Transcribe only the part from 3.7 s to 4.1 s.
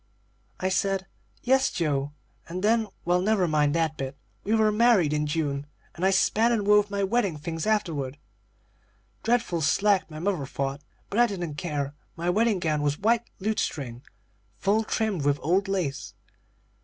that